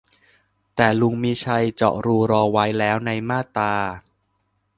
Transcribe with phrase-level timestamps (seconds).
[0.75, 3.73] แต่ลุง มีชัย เจาะรูรอไว้แล้วในมาตรา